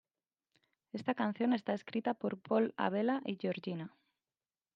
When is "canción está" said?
1.13-1.73